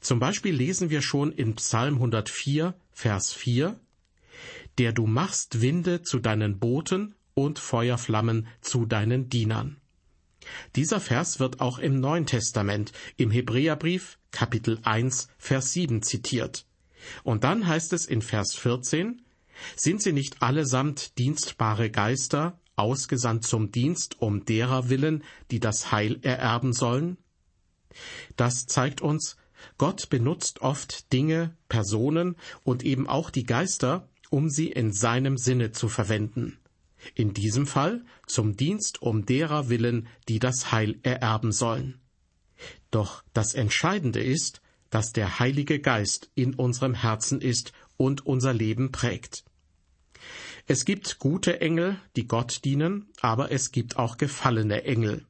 Zum 0.00 0.18
Beispiel 0.18 0.54
lesen 0.54 0.90
wir 0.90 1.02
schon 1.02 1.30
in 1.30 1.54
Psalm 1.54 1.94
104, 1.94 2.74
Vers 2.92 3.32
4, 3.32 3.78
Der 4.78 4.92
du 4.92 5.06
machst 5.06 5.60
Winde 5.60 6.02
zu 6.02 6.18
deinen 6.18 6.58
Booten 6.58 7.14
und 7.34 7.58
Feuerflammen 7.58 8.48
zu 8.60 8.86
deinen 8.86 9.28
Dienern. 9.28 9.80
Dieser 10.76 11.00
Vers 11.00 11.40
wird 11.40 11.60
auch 11.60 11.78
im 11.78 12.00
Neuen 12.00 12.26
Testament, 12.26 12.92
im 13.16 13.30
Hebräerbrief, 13.30 14.18
Kapitel 14.30 14.78
1, 14.82 15.28
Vers 15.38 15.72
7 15.72 16.02
zitiert. 16.02 16.66
Und 17.22 17.44
dann 17.44 17.66
heißt 17.66 17.92
es 17.92 18.06
in 18.06 18.22
Vers 18.22 18.54
14, 18.54 19.22
Sind 19.76 20.02
sie 20.02 20.12
nicht 20.12 20.42
allesamt 20.42 21.18
dienstbare 21.18 21.90
Geister, 21.90 22.58
ausgesandt 22.76 23.44
zum 23.44 23.70
Dienst 23.70 24.20
um 24.20 24.44
derer 24.44 24.88
willen, 24.88 25.22
die 25.50 25.60
das 25.60 25.92
Heil 25.92 26.18
ererben 26.22 26.72
sollen? 26.72 27.18
Das 28.36 28.66
zeigt 28.66 29.00
uns, 29.00 29.36
Gott 29.78 30.10
benutzt 30.10 30.60
oft 30.60 31.12
Dinge, 31.12 31.56
Personen 31.68 32.36
und 32.64 32.84
eben 32.84 33.08
auch 33.08 33.30
die 33.30 33.44
Geister, 33.44 34.08
um 34.30 34.50
sie 34.50 34.68
in 34.68 34.92
seinem 34.92 35.36
Sinne 35.36 35.72
zu 35.72 35.88
verwenden. 35.88 36.58
In 37.14 37.34
diesem 37.34 37.66
Fall 37.66 38.04
zum 38.26 38.56
Dienst 38.56 39.02
um 39.02 39.26
derer 39.26 39.68
willen, 39.68 40.08
die 40.28 40.38
das 40.38 40.72
Heil 40.72 40.98
ererben 41.02 41.52
sollen. 41.52 42.00
Doch 42.90 43.22
das 43.32 43.54
Entscheidende 43.54 44.22
ist, 44.22 44.60
dass 44.90 45.12
der 45.12 45.40
Heilige 45.40 45.80
Geist 45.80 46.30
in 46.34 46.54
unserem 46.54 46.94
Herzen 46.94 47.40
ist 47.40 47.72
und 47.96 48.24
unser 48.26 48.52
Leben 48.52 48.92
prägt. 48.92 49.44
Es 50.66 50.84
gibt 50.84 51.18
gute 51.18 51.60
Engel, 51.60 51.98
die 52.16 52.26
Gott 52.26 52.64
dienen, 52.64 53.08
aber 53.20 53.50
es 53.50 53.72
gibt 53.72 53.98
auch 53.98 54.16
gefallene 54.16 54.84
Engel. 54.84 55.26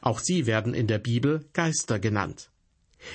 Auch 0.00 0.18
sie 0.18 0.46
werden 0.46 0.74
in 0.74 0.86
der 0.86 0.98
Bibel 0.98 1.44
Geister 1.52 1.98
genannt. 1.98 2.50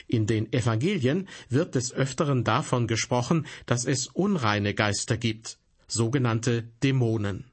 In 0.07 0.27
den 0.27 0.51
Evangelien 0.53 1.27
wird 1.49 1.75
des 1.75 1.93
Öfteren 1.93 2.43
davon 2.43 2.87
gesprochen, 2.87 3.47
dass 3.65 3.85
es 3.85 4.07
unreine 4.07 4.73
Geister 4.73 5.17
gibt, 5.17 5.57
sogenannte 5.87 6.63
Dämonen. 6.83 7.45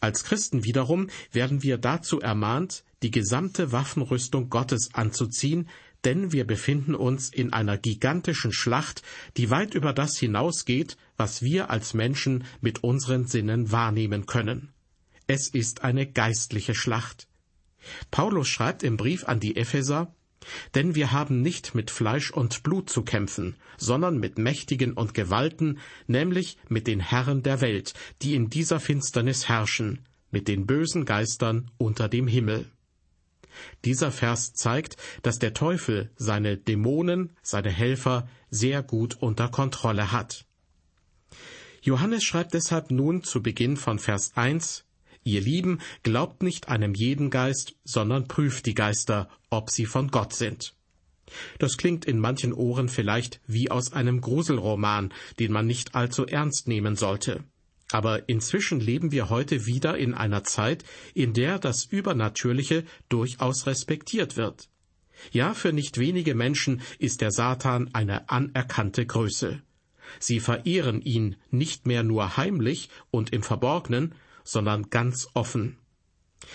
Als 0.00 0.24
Christen 0.24 0.64
wiederum 0.64 1.08
werden 1.32 1.62
wir 1.62 1.78
dazu 1.78 2.20
ermahnt, 2.20 2.84
die 3.02 3.10
gesamte 3.10 3.72
Waffenrüstung 3.72 4.50
Gottes 4.50 4.90
anzuziehen, 4.94 5.68
denn 6.04 6.32
wir 6.32 6.46
befinden 6.46 6.94
uns 6.94 7.28
in 7.28 7.52
einer 7.52 7.76
gigantischen 7.76 8.52
Schlacht, 8.52 9.02
die 9.36 9.50
weit 9.50 9.74
über 9.74 9.92
das 9.92 10.16
hinausgeht, 10.18 10.96
was 11.16 11.42
wir 11.42 11.70
als 11.70 11.94
Menschen 11.94 12.44
mit 12.60 12.82
unseren 12.82 13.26
Sinnen 13.26 13.70
wahrnehmen 13.70 14.26
können. 14.26 14.72
Es 15.26 15.48
ist 15.48 15.84
eine 15.84 16.06
geistliche 16.06 16.74
Schlacht. 16.74 17.28
Paulus 18.10 18.48
schreibt 18.48 18.82
im 18.82 18.96
Brief 18.96 19.24
an 19.24 19.40
die 19.40 19.56
Epheser, 19.56 20.14
denn 20.74 20.94
wir 20.94 21.12
haben 21.12 21.42
nicht 21.42 21.74
mit 21.74 21.90
Fleisch 21.90 22.30
und 22.30 22.62
Blut 22.62 22.90
zu 22.90 23.02
kämpfen, 23.02 23.56
sondern 23.76 24.18
mit 24.18 24.38
Mächtigen 24.38 24.92
und 24.92 25.14
Gewalten, 25.14 25.78
nämlich 26.06 26.56
mit 26.68 26.86
den 26.86 27.00
Herren 27.00 27.42
der 27.42 27.60
Welt, 27.60 27.94
die 28.22 28.34
in 28.34 28.50
dieser 28.50 28.80
Finsternis 28.80 29.48
herrschen, 29.48 30.06
mit 30.30 30.48
den 30.48 30.66
bösen 30.66 31.04
Geistern 31.04 31.70
unter 31.78 32.08
dem 32.08 32.26
Himmel. 32.26 32.70
Dieser 33.84 34.12
Vers 34.12 34.54
zeigt, 34.54 34.96
dass 35.22 35.38
der 35.38 35.54
Teufel 35.54 36.10
seine 36.16 36.56
Dämonen, 36.56 37.36
seine 37.42 37.70
Helfer 37.70 38.28
sehr 38.50 38.82
gut 38.82 39.16
unter 39.20 39.48
Kontrolle 39.48 40.12
hat. 40.12 40.46
Johannes 41.82 42.24
schreibt 42.24 42.54
deshalb 42.54 42.90
nun 42.90 43.24
zu 43.24 43.42
Beginn 43.42 43.76
von 43.76 43.98
Vers 43.98 44.32
1, 44.34 44.84
Ihr 45.22 45.40
Lieben, 45.40 45.80
glaubt 46.02 46.42
nicht 46.42 46.68
einem 46.68 46.94
jeden 46.94 47.30
Geist, 47.30 47.74
sondern 47.84 48.26
prüft 48.26 48.66
die 48.66 48.74
Geister, 48.74 49.28
ob 49.50 49.70
sie 49.70 49.86
von 49.86 50.10
Gott 50.10 50.32
sind. 50.32 50.74
Das 51.58 51.76
klingt 51.76 52.04
in 52.04 52.18
manchen 52.18 52.52
Ohren 52.52 52.88
vielleicht 52.88 53.40
wie 53.46 53.70
aus 53.70 53.92
einem 53.92 54.20
Gruselroman, 54.20 55.12
den 55.38 55.52
man 55.52 55.66
nicht 55.66 55.94
allzu 55.94 56.26
ernst 56.26 56.68
nehmen 56.68 56.96
sollte. 56.96 57.44
Aber 57.92 58.28
inzwischen 58.28 58.80
leben 58.80 59.12
wir 59.12 59.30
heute 59.30 59.66
wieder 59.66 59.98
in 59.98 60.14
einer 60.14 60.44
Zeit, 60.44 60.84
in 61.14 61.34
der 61.34 61.58
das 61.58 61.84
Übernatürliche 61.84 62.84
durchaus 63.08 63.66
respektiert 63.66 64.36
wird. 64.36 64.68
Ja, 65.32 65.54
für 65.54 65.72
nicht 65.72 65.98
wenige 65.98 66.34
Menschen 66.34 66.80
ist 66.98 67.20
der 67.20 67.30
Satan 67.30 67.90
eine 67.92 68.30
anerkannte 68.30 69.04
Größe. 69.04 69.60
Sie 70.18 70.40
verehren 70.40 71.02
ihn 71.02 71.36
nicht 71.50 71.86
mehr 71.86 72.02
nur 72.02 72.36
heimlich 72.36 72.88
und 73.10 73.32
im 73.32 73.42
Verborgenen, 73.42 74.14
sondern 74.44 74.90
ganz 74.90 75.28
offen. 75.34 75.78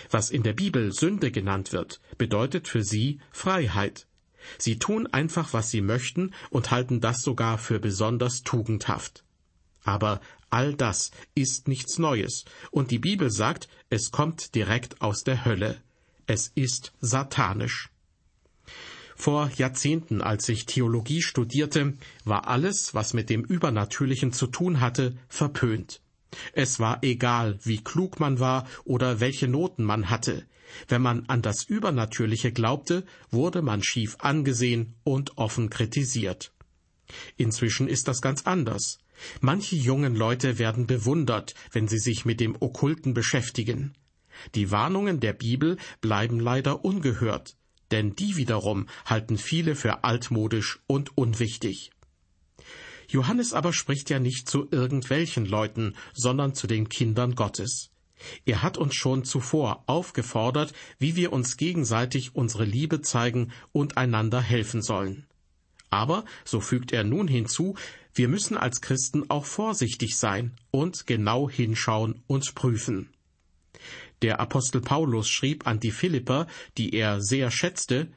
Was 0.09 0.31
in 0.31 0.43
der 0.43 0.53
Bibel 0.53 0.91
Sünde 0.91 1.31
genannt 1.31 1.71
wird, 1.71 2.01
bedeutet 2.17 2.67
für 2.67 2.83
sie 2.83 3.19
Freiheit. 3.31 4.07
Sie 4.57 4.77
tun 4.77 5.07
einfach, 5.07 5.53
was 5.53 5.71
sie 5.71 5.81
möchten 5.81 6.33
und 6.49 6.71
halten 6.71 7.01
das 7.01 7.21
sogar 7.21 7.57
für 7.57 7.79
besonders 7.79 8.43
tugendhaft. 8.43 9.23
Aber 9.83 10.21
all 10.49 10.73
das 10.73 11.11
ist 11.35 11.67
nichts 11.67 11.99
Neues, 11.99 12.45
und 12.71 12.91
die 12.91 12.99
Bibel 12.99 13.29
sagt, 13.31 13.67
es 13.89 14.11
kommt 14.11 14.55
direkt 14.55 15.01
aus 15.01 15.23
der 15.23 15.45
Hölle. 15.45 15.81
Es 16.27 16.51
ist 16.55 16.93
satanisch. 17.01 17.91
Vor 19.15 19.49
Jahrzehnten, 19.55 20.21
als 20.21 20.49
ich 20.49 20.65
Theologie 20.65 21.21
studierte, 21.21 21.93
war 22.25 22.47
alles, 22.47 22.93
was 22.93 23.13
mit 23.13 23.29
dem 23.29 23.43
Übernatürlichen 23.43 24.33
zu 24.33 24.47
tun 24.47 24.81
hatte, 24.81 25.15
verpönt. 25.29 26.01
Es 26.53 26.79
war 26.79 27.03
egal, 27.03 27.59
wie 27.63 27.83
klug 27.83 28.19
man 28.19 28.39
war 28.39 28.67
oder 28.83 29.19
welche 29.19 29.47
Noten 29.47 29.83
man 29.83 30.09
hatte. 30.09 30.45
Wenn 30.87 31.01
man 31.01 31.25
an 31.27 31.41
das 31.41 31.63
Übernatürliche 31.63 32.51
glaubte, 32.51 33.05
wurde 33.31 33.61
man 33.61 33.83
schief 33.83 34.17
angesehen 34.19 34.95
und 35.03 35.37
offen 35.37 35.69
kritisiert. 35.69 36.51
Inzwischen 37.37 37.87
ist 37.87 38.07
das 38.07 38.21
ganz 38.21 38.45
anders. 38.45 38.97
Manche 39.41 39.75
jungen 39.75 40.15
Leute 40.15 40.59
werden 40.59 40.87
bewundert, 40.87 41.53
wenn 41.71 41.87
sie 41.87 41.99
sich 41.99 42.25
mit 42.25 42.39
dem 42.39 42.57
Okkulten 42.59 43.13
beschäftigen. 43.13 43.93
Die 44.55 44.71
Warnungen 44.71 45.19
der 45.19 45.33
Bibel 45.33 45.77
bleiben 46.01 46.39
leider 46.39 46.83
ungehört, 46.83 47.55
denn 47.91 48.15
die 48.15 48.35
wiederum 48.35 48.87
halten 49.05 49.37
viele 49.37 49.75
für 49.75 50.03
altmodisch 50.03 50.79
und 50.87 51.17
unwichtig. 51.17 51.91
Johannes 53.07 53.53
aber 53.53 53.73
spricht 53.73 54.09
ja 54.09 54.19
nicht 54.19 54.49
zu 54.49 54.67
irgendwelchen 54.71 55.45
Leuten, 55.45 55.95
sondern 56.13 56.53
zu 56.53 56.67
den 56.67 56.89
Kindern 56.89 57.35
Gottes. 57.35 57.91
Er 58.45 58.61
hat 58.61 58.77
uns 58.77 58.95
schon 58.95 59.23
zuvor 59.23 59.83
aufgefordert, 59.87 60.73
wie 60.99 61.15
wir 61.15 61.33
uns 61.33 61.57
gegenseitig 61.57 62.35
unsere 62.35 62.65
Liebe 62.65 63.01
zeigen 63.01 63.51
und 63.71 63.97
einander 63.97 64.41
helfen 64.41 64.81
sollen. 64.81 65.25
Aber, 65.89 66.25
so 66.43 66.59
fügt 66.59 66.91
er 66.91 67.03
nun 67.03 67.27
hinzu, 67.27 67.75
wir 68.13 68.27
müssen 68.27 68.57
als 68.57 68.81
Christen 68.81 69.29
auch 69.29 69.45
vorsichtig 69.45 70.17
sein 70.17 70.53
und 70.71 71.05
genau 71.05 71.49
hinschauen 71.49 72.23
und 72.27 72.55
prüfen. 72.55 73.09
Der 74.21 74.39
Apostel 74.39 74.81
Paulus 74.81 75.29
schrieb 75.29 75.67
an 75.67 75.79
die 75.79 75.91
Philipper, 75.91 76.47
die 76.77 76.93
er 76.93 77.21
sehr 77.21 77.51
schätzte, 77.51 78.07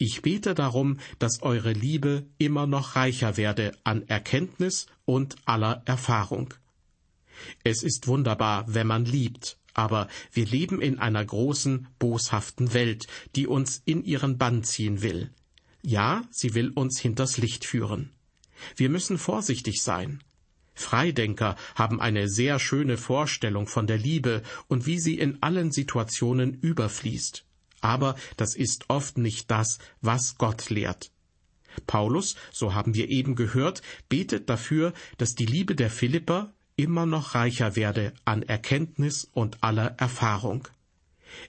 ich 0.00 0.22
bete 0.22 0.54
darum, 0.54 0.98
dass 1.18 1.42
eure 1.42 1.74
Liebe 1.74 2.24
immer 2.38 2.66
noch 2.66 2.96
reicher 2.96 3.36
werde 3.36 3.72
an 3.84 4.08
Erkenntnis 4.08 4.86
und 5.04 5.36
aller 5.44 5.82
Erfahrung. 5.84 6.54
Es 7.64 7.82
ist 7.82 8.06
wunderbar, 8.06 8.64
wenn 8.66 8.86
man 8.86 9.04
liebt, 9.04 9.58
aber 9.74 10.08
wir 10.32 10.46
leben 10.46 10.80
in 10.80 10.98
einer 10.98 11.22
großen, 11.22 11.86
boshaften 11.98 12.72
Welt, 12.72 13.08
die 13.36 13.46
uns 13.46 13.82
in 13.84 14.02
ihren 14.02 14.38
Bann 14.38 14.64
ziehen 14.64 15.02
will. 15.02 15.30
Ja, 15.82 16.22
sie 16.30 16.54
will 16.54 16.70
uns 16.70 16.98
hinters 16.98 17.36
Licht 17.36 17.66
führen. 17.66 18.10
Wir 18.76 18.88
müssen 18.88 19.18
vorsichtig 19.18 19.82
sein. 19.82 20.22
Freidenker 20.72 21.56
haben 21.74 22.00
eine 22.00 22.26
sehr 22.30 22.58
schöne 22.58 22.96
Vorstellung 22.96 23.66
von 23.66 23.86
der 23.86 23.98
Liebe 23.98 24.42
und 24.66 24.86
wie 24.86 24.98
sie 24.98 25.18
in 25.18 25.42
allen 25.42 25.72
Situationen 25.72 26.54
überfließt 26.54 27.44
aber 27.80 28.16
das 28.36 28.54
ist 28.54 28.84
oft 28.88 29.18
nicht 29.18 29.50
das, 29.50 29.78
was 30.00 30.36
Gott 30.38 30.70
lehrt. 30.70 31.10
Paulus, 31.86 32.36
so 32.52 32.74
haben 32.74 32.94
wir 32.94 33.08
eben 33.08 33.34
gehört, 33.36 33.82
betet 34.08 34.50
dafür, 34.50 34.92
dass 35.18 35.34
die 35.34 35.46
Liebe 35.46 35.74
der 35.74 35.90
Philipper 35.90 36.52
immer 36.76 37.06
noch 37.06 37.34
reicher 37.34 37.76
werde 37.76 38.12
an 38.24 38.42
Erkenntnis 38.42 39.28
und 39.32 39.62
aller 39.62 39.94
Erfahrung. 39.98 40.66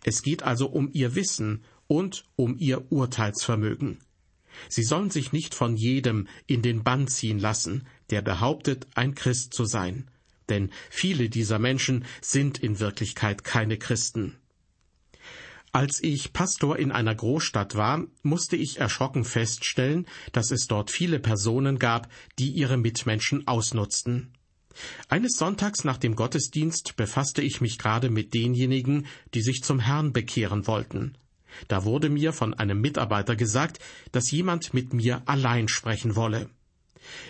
Es 0.03 0.21
geht 0.21 0.43
also 0.43 0.67
um 0.67 0.89
ihr 0.93 1.15
Wissen 1.15 1.63
und 1.87 2.25
um 2.35 2.57
ihr 2.57 2.91
Urteilsvermögen. 2.91 3.99
Sie 4.69 4.83
sollen 4.83 5.09
sich 5.09 5.31
nicht 5.31 5.55
von 5.55 5.77
jedem 5.77 6.27
in 6.45 6.61
den 6.61 6.83
Bann 6.83 7.07
ziehen 7.07 7.39
lassen, 7.39 7.87
der 8.09 8.21
behauptet, 8.21 8.87
ein 8.95 9.15
Christ 9.15 9.53
zu 9.53 9.65
sein, 9.65 10.09
denn 10.49 10.71
viele 10.89 11.29
dieser 11.29 11.57
Menschen 11.57 12.05
sind 12.21 12.59
in 12.59 12.79
Wirklichkeit 12.79 13.43
keine 13.43 13.77
Christen. 13.77 14.35
Als 15.73 16.03
ich 16.03 16.33
Pastor 16.33 16.77
in 16.77 16.91
einer 16.91 17.15
Großstadt 17.15 17.75
war, 17.75 18.05
musste 18.23 18.57
ich 18.57 18.79
erschrocken 18.79 19.23
feststellen, 19.23 20.05
dass 20.33 20.51
es 20.51 20.67
dort 20.67 20.91
viele 20.91 21.19
Personen 21.19 21.79
gab, 21.79 22.09
die 22.39 22.49
ihre 22.49 22.75
Mitmenschen 22.75 23.47
ausnutzten. 23.47 24.33
Eines 25.07 25.37
Sonntags 25.37 25.85
nach 25.85 25.97
dem 25.97 26.15
Gottesdienst 26.15 26.97
befasste 26.97 27.41
ich 27.41 27.61
mich 27.61 27.77
gerade 27.77 28.09
mit 28.09 28.33
denjenigen, 28.33 29.07
die 29.33 29.41
sich 29.41 29.63
zum 29.63 29.79
Herrn 29.79 30.11
bekehren 30.11 30.67
wollten. 30.67 31.17
Da 31.69 31.85
wurde 31.85 32.09
mir 32.09 32.33
von 32.33 32.53
einem 32.53 32.79
Mitarbeiter 32.81 33.37
gesagt, 33.37 33.79
dass 34.11 34.31
jemand 34.31 34.73
mit 34.73 34.93
mir 34.93 35.21
allein 35.25 35.69
sprechen 35.69 36.15
wolle. 36.17 36.49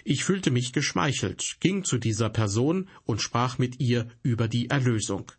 Ich 0.04 0.24
fühlte 0.24 0.52
mich 0.52 0.74
geschmeichelt, 0.74 1.58
ging 1.60 1.84
zu 1.84 1.98
dieser 1.98 2.30
Person 2.30 2.90
und 3.06 3.22
sprach 3.22 3.58
mit 3.58 3.80
ihr 3.80 4.08
über 4.24 4.48
die 4.48 4.70
Erlösung. 4.70 5.32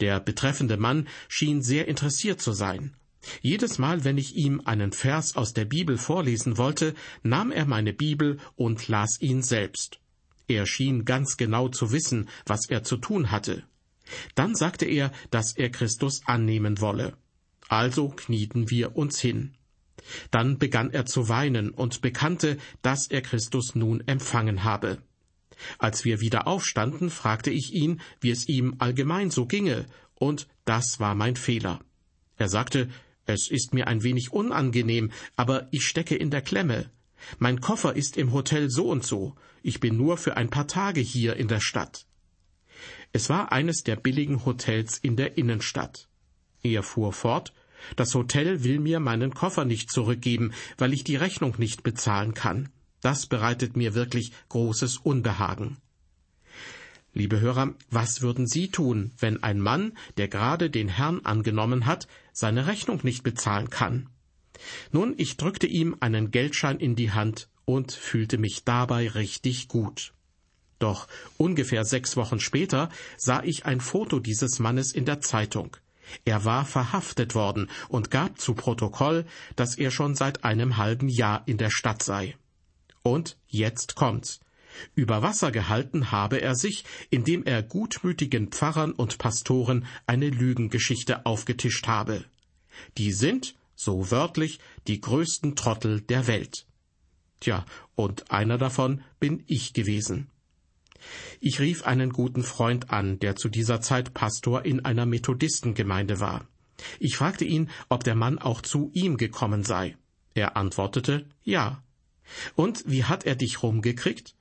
Der 0.00 0.20
betreffende 0.20 0.76
Mann 0.76 1.08
schien 1.28 1.62
sehr 1.62 1.88
interessiert 1.88 2.40
zu 2.40 2.52
sein. 2.52 2.94
Jedes 3.40 3.78
Mal, 3.78 4.04
wenn 4.04 4.18
ich 4.18 4.36
ihm 4.36 4.60
einen 4.64 4.92
Vers 4.92 5.36
aus 5.36 5.54
der 5.54 5.64
Bibel 5.64 5.96
vorlesen 5.96 6.58
wollte, 6.58 6.94
nahm 7.22 7.52
er 7.52 7.66
meine 7.66 7.92
Bibel 7.92 8.38
und 8.56 8.88
las 8.88 9.20
ihn 9.20 9.42
selbst. 9.42 10.00
Er 10.46 10.66
schien 10.66 11.04
ganz 11.04 11.36
genau 11.36 11.68
zu 11.68 11.92
wissen, 11.92 12.28
was 12.44 12.68
er 12.68 12.84
zu 12.84 12.98
tun 12.98 13.30
hatte. 13.30 13.64
Dann 14.34 14.54
sagte 14.54 14.84
er, 14.84 15.10
dass 15.30 15.56
er 15.56 15.70
Christus 15.70 16.22
annehmen 16.26 16.80
wolle. 16.80 17.16
Also 17.68 18.08
knieten 18.08 18.70
wir 18.70 18.96
uns 18.96 19.18
hin. 19.20 19.54
Dann 20.30 20.58
begann 20.58 20.90
er 20.90 21.06
zu 21.06 21.28
weinen 21.30 21.70
und 21.70 22.02
bekannte, 22.02 22.58
dass 22.82 23.06
er 23.06 23.22
Christus 23.22 23.74
nun 23.74 24.06
empfangen 24.06 24.64
habe. 24.64 24.98
Als 25.78 26.04
wir 26.04 26.20
wieder 26.20 26.46
aufstanden, 26.46 27.10
fragte 27.10 27.50
ich 27.50 27.72
ihn, 27.72 28.00
wie 28.20 28.30
es 28.30 28.48
ihm 28.48 28.76
allgemein 28.78 29.30
so 29.30 29.46
ginge, 29.46 29.86
und 30.14 30.48
das 30.64 31.00
war 31.00 31.14
mein 31.14 31.36
Fehler. 31.36 31.80
Er 32.36 32.48
sagte, 32.48 32.88
es 33.26 33.50
ist 33.50 33.72
mir 33.72 33.86
ein 33.86 34.02
wenig 34.02 34.32
unangenehm, 34.32 35.10
aber 35.36 35.68
ich 35.70 35.86
stecke 35.86 36.14
in 36.14 36.30
der 36.30 36.42
Klemme. 36.42 36.90
Mein 37.38 37.60
Koffer 37.60 37.96
ist 37.96 38.16
im 38.16 38.32
Hotel 38.32 38.70
so 38.70 38.88
und 38.90 39.04
so. 39.04 39.34
Ich 39.62 39.80
bin 39.80 39.96
nur 39.96 40.18
für 40.18 40.36
ein 40.36 40.50
paar 40.50 40.66
Tage 40.66 41.00
hier 41.00 41.36
in 41.36 41.48
der 41.48 41.60
Stadt. 41.60 42.06
Es 43.12 43.30
war 43.30 43.52
eines 43.52 43.82
der 43.82 43.96
billigen 43.96 44.44
Hotels 44.44 44.98
in 44.98 45.16
der 45.16 45.38
Innenstadt. 45.38 46.08
Er 46.62 46.82
fuhr 46.82 47.12
fort, 47.12 47.52
das 47.96 48.14
Hotel 48.14 48.64
will 48.64 48.80
mir 48.80 49.00
meinen 49.00 49.34
Koffer 49.34 49.64
nicht 49.64 49.90
zurückgeben, 49.90 50.52
weil 50.78 50.92
ich 50.92 51.04
die 51.04 51.16
Rechnung 51.16 51.54
nicht 51.58 51.82
bezahlen 51.82 52.34
kann. 52.34 52.70
Das 53.04 53.26
bereitet 53.26 53.76
mir 53.76 53.92
wirklich 53.92 54.32
großes 54.48 54.96
Unbehagen. 54.96 55.76
Liebe 57.12 57.38
Hörer, 57.38 57.74
was 57.90 58.22
würden 58.22 58.46
Sie 58.46 58.70
tun, 58.70 59.12
wenn 59.18 59.42
ein 59.42 59.60
Mann, 59.60 59.92
der 60.16 60.26
gerade 60.26 60.70
den 60.70 60.88
Herrn 60.88 61.20
angenommen 61.22 61.84
hat, 61.84 62.08
seine 62.32 62.66
Rechnung 62.66 63.00
nicht 63.02 63.22
bezahlen 63.22 63.68
kann? 63.68 64.08
Nun, 64.90 65.12
ich 65.18 65.36
drückte 65.36 65.66
ihm 65.66 65.98
einen 66.00 66.30
Geldschein 66.30 66.78
in 66.78 66.96
die 66.96 67.12
Hand 67.12 67.50
und 67.66 67.92
fühlte 67.92 68.38
mich 68.38 68.64
dabei 68.64 69.10
richtig 69.10 69.68
gut. 69.68 70.14
Doch 70.78 71.06
ungefähr 71.36 71.84
sechs 71.84 72.16
Wochen 72.16 72.40
später 72.40 72.88
sah 73.18 73.42
ich 73.42 73.66
ein 73.66 73.82
Foto 73.82 74.18
dieses 74.18 74.60
Mannes 74.60 74.92
in 74.92 75.04
der 75.04 75.20
Zeitung. 75.20 75.76
Er 76.24 76.46
war 76.46 76.64
verhaftet 76.64 77.34
worden 77.34 77.68
und 77.90 78.10
gab 78.10 78.40
zu 78.40 78.54
Protokoll, 78.54 79.26
dass 79.56 79.76
er 79.76 79.90
schon 79.90 80.14
seit 80.14 80.42
einem 80.42 80.78
halben 80.78 81.10
Jahr 81.10 81.42
in 81.44 81.58
der 81.58 81.70
Stadt 81.70 82.02
sei. 82.02 82.34
Und 83.04 83.36
jetzt 83.46 83.96
kommt's. 83.96 84.40
Über 84.94 85.22
Wasser 85.22 85.52
gehalten 85.52 86.10
habe 86.10 86.40
er 86.40 86.56
sich, 86.56 86.84
indem 87.10 87.44
er 87.44 87.62
gutmütigen 87.62 88.48
Pfarrern 88.48 88.92
und 88.92 89.18
Pastoren 89.18 89.86
eine 90.06 90.30
Lügengeschichte 90.30 91.26
aufgetischt 91.26 91.86
habe. 91.86 92.24
Die 92.96 93.12
sind, 93.12 93.54
so 93.76 94.10
wörtlich, 94.10 94.58
die 94.86 95.00
größten 95.00 95.54
Trottel 95.54 96.00
der 96.00 96.26
Welt. 96.26 96.66
Tja, 97.40 97.66
und 97.94 98.30
einer 98.30 98.56
davon 98.56 99.02
bin 99.20 99.44
ich 99.46 99.74
gewesen. 99.74 100.30
Ich 101.40 101.60
rief 101.60 101.84
einen 101.84 102.10
guten 102.10 102.42
Freund 102.42 102.90
an, 102.90 103.18
der 103.18 103.36
zu 103.36 103.50
dieser 103.50 103.82
Zeit 103.82 104.14
Pastor 104.14 104.64
in 104.64 104.84
einer 104.84 105.04
Methodistengemeinde 105.04 106.20
war. 106.20 106.48
Ich 106.98 107.18
fragte 107.18 107.44
ihn, 107.44 107.68
ob 107.90 108.02
der 108.02 108.14
Mann 108.14 108.38
auch 108.38 108.62
zu 108.62 108.90
ihm 108.94 109.18
gekommen 109.18 109.62
sei. 109.62 109.96
Er 110.34 110.56
antwortete 110.56 111.26
Ja. 111.42 111.83
Und 112.54 112.84
wie 112.86 113.04
hat 113.04 113.24
er 113.24 113.34
dich 113.34 113.62
rumgekriegt? 113.62 114.34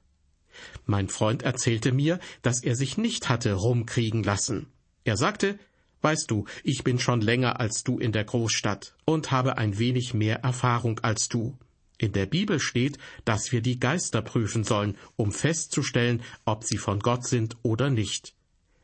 Mein 0.85 1.09
Freund 1.09 1.43
erzählte 1.43 1.91
mir, 1.91 2.19
dass 2.41 2.63
er 2.63 2.75
sich 2.75 2.97
nicht 2.97 3.29
hatte 3.29 3.53
rumkriegen 3.53 4.23
lassen. 4.23 4.67
Er 5.03 5.17
sagte, 5.17 5.57
Weißt 6.03 6.29
du, 6.29 6.43
ich 6.65 6.83
bin 6.83 6.99
schon 6.99 7.21
länger 7.21 7.61
als 7.61 7.85
du 7.85 7.97
in 7.97 8.11
der 8.11 8.25
Großstadt 8.25 8.93
und 9.05 9.31
habe 9.31 9.57
ein 9.57 9.79
wenig 9.79 10.13
mehr 10.13 10.41
Erfahrung 10.43 10.99
als 10.99 11.29
du. 11.29 11.57
In 11.97 12.11
der 12.11 12.25
Bibel 12.25 12.59
steht, 12.59 12.97
dass 13.23 13.53
wir 13.53 13.61
die 13.61 13.79
Geister 13.79 14.21
prüfen 14.21 14.65
sollen, 14.65 14.97
um 15.15 15.31
festzustellen, 15.31 16.21
ob 16.43 16.65
sie 16.65 16.77
von 16.77 16.99
Gott 16.99 17.25
sind 17.25 17.55
oder 17.63 17.89
nicht. 17.89 18.33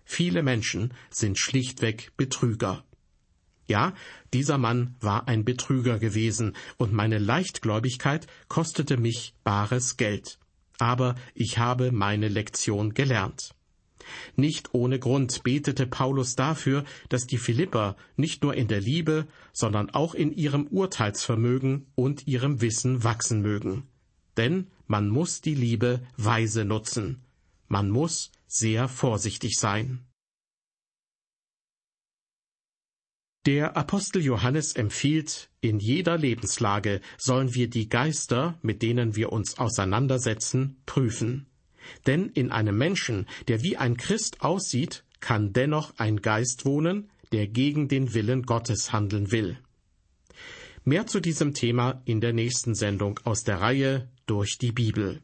Viele 0.06 0.44
Menschen 0.44 0.94
sind 1.10 1.38
schlichtweg 1.38 2.14
Betrüger. 2.16 2.86
Ja, 3.70 3.94
dieser 4.34 4.58
Mann 4.58 4.96
war 5.00 5.28
ein 5.28 5.46
Betrüger 5.46 6.00
gewesen, 6.00 6.56
und 6.78 6.92
meine 6.92 7.20
Leichtgläubigkeit 7.20 8.26
kostete 8.48 8.98
mich 8.98 9.36
bares 9.44 9.96
Geld. 9.96 10.40
Aber 10.80 11.14
ich 11.36 11.60
habe 11.60 11.92
meine 11.92 12.30
Lektion 12.30 12.96
gelernt. 12.96 13.54
Nicht 14.36 14.74
ohne 14.74 14.98
Grund 14.98 15.44
betete 15.44 15.86
Paulus 15.86 16.36
dafür, 16.36 16.84
dass 17.10 17.28
die 17.28 17.38
Philipper 17.38 17.96
nicht 18.16 18.42
nur 18.42 18.56
in 18.56 18.68
der 18.68 18.82
Liebe, 18.82 19.28
sondern 19.54 19.92
auch 19.92 20.16
in 20.16 20.32
ihrem 20.32 20.66
Urteilsvermögen 20.66 21.86
und 21.94 22.26
ihrem 22.26 22.62
Wissen 22.62 23.04
wachsen 23.04 23.44
mögen. 23.44 23.84
Denn 24.36 24.66
man 24.88 25.10
muss 25.10 25.42
die 25.42 25.54
Liebe 25.54 26.02
weise 26.18 26.66
nutzen. 26.66 27.22
Man 27.68 27.92
muss 27.92 28.32
sehr 28.48 28.88
vorsichtig 28.88 29.58
sein. 29.60 30.09
Der 33.45 33.78
Apostel 33.78 34.21
Johannes 34.21 34.73
empfiehlt, 34.73 35.49
in 35.62 35.80
jeder 35.80 36.17
Lebenslage 36.17 36.99
sollen 37.17 37.54
wir 37.56 37.69
die 37.69 37.88
Geister, 37.88 38.60
mit 38.62 38.82
denen 38.82 39.15
wir 39.15 39.32
uns 39.32 39.58
auseinandersetzen, 39.58 40.82
prüfen. 40.86 41.47
Denn 42.06 42.28
in 42.30 42.52
einem 42.52 42.78
Menschen, 42.78 43.28
der 43.47 43.63
wie 43.63 43.78
ein 43.78 43.95
Christ 43.95 44.41
aussieht, 44.41 45.06
kann 45.21 45.54
dennoch 45.54 45.93
ein 45.97 46.21
Geist 46.21 46.65
wohnen, 46.65 47.10
der 47.32 47.47
gegen 47.47 47.88
den 47.88 48.13
Willen 48.13 48.43
Gottes 48.43 48.91
handeln 48.91 49.32
will. 49.32 49.58
Mehr 50.84 51.08
zu 51.08 51.21
diesem 51.21 51.54
Thema 51.54 52.02
in 52.06 52.19
der 52.19 52.34
nächsten 52.34 52.75
Sendung 52.75 53.19
aus 53.23 53.43
der 53.43 53.62
Reihe 53.62 54.10
Durch 54.25 54.58
die 54.58 54.71
Bibel. 54.71 55.21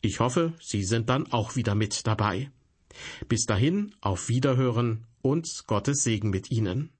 Ich 0.00 0.20
hoffe, 0.20 0.54
Sie 0.60 0.84
sind 0.84 1.08
dann 1.08 1.30
auch 1.32 1.54
wieder 1.54 1.74
mit 1.74 2.06
dabei. 2.06 2.50
Bis 3.28 3.44
dahin, 3.44 3.94
auf 4.00 4.28
Wiederhören 4.28 5.06
und 5.22 5.64
Gottes 5.66 6.02
Segen 6.02 6.30
mit 6.30 6.50
Ihnen. 6.50 6.90